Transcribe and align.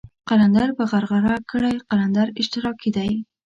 قلندر 0.29 0.69
په 0.77 0.83
غرغره 0.91 1.35
کړئ 1.51 1.75
قلندر 1.89 2.27
اشتراکي 2.41 2.89
دی. 2.97 3.11